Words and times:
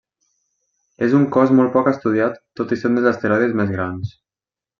És 1.07 1.13
un 1.17 1.27
cos 1.35 1.53
molt 1.59 1.71
poc 1.75 1.89
estudiat 1.91 2.41
tot 2.61 2.75
i 2.77 2.79
ser 2.81 2.91
un 2.91 2.99
dels 3.01 3.11
asteroides 3.13 3.55
més 3.61 3.71
grans. 3.77 4.17